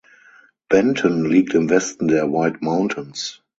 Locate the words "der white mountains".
2.07-3.43